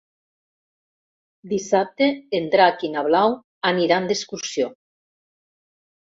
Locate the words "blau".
3.09-3.37